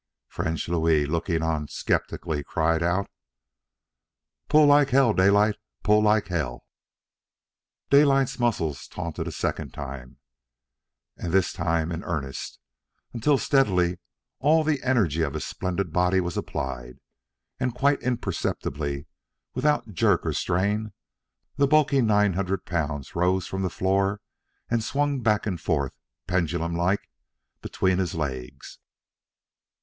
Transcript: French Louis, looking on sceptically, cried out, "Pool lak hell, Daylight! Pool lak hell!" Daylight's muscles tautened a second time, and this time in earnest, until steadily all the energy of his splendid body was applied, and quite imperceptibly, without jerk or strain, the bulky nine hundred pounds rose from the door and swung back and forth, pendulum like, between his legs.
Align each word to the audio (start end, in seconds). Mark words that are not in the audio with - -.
French 0.27 0.67
Louis, 0.67 1.05
looking 1.05 1.43
on 1.43 1.67
sceptically, 1.67 2.43
cried 2.43 2.81
out, 2.81 3.07
"Pool 4.49 4.65
lak 4.65 4.89
hell, 4.89 5.13
Daylight! 5.13 5.57
Pool 5.83 6.01
lak 6.01 6.29
hell!" 6.29 6.65
Daylight's 7.91 8.39
muscles 8.39 8.87
tautened 8.87 9.27
a 9.27 9.31
second 9.31 9.75
time, 9.75 10.17
and 11.17 11.31
this 11.31 11.53
time 11.53 11.91
in 11.91 12.03
earnest, 12.03 12.57
until 13.13 13.37
steadily 13.37 13.99
all 14.39 14.63
the 14.63 14.81
energy 14.81 15.21
of 15.21 15.35
his 15.35 15.45
splendid 15.45 15.93
body 15.93 16.19
was 16.19 16.35
applied, 16.35 16.97
and 17.59 17.75
quite 17.75 18.01
imperceptibly, 18.01 19.05
without 19.53 19.93
jerk 19.93 20.25
or 20.25 20.33
strain, 20.33 20.93
the 21.57 21.67
bulky 21.67 22.01
nine 22.01 22.33
hundred 22.33 22.65
pounds 22.65 23.15
rose 23.15 23.45
from 23.45 23.61
the 23.61 23.69
door 23.79 24.19
and 24.67 24.83
swung 24.83 25.21
back 25.21 25.45
and 25.45 25.61
forth, 25.61 25.93
pendulum 26.25 26.73
like, 26.75 27.07
between 27.61 27.99
his 27.99 28.15
legs. 28.15 28.79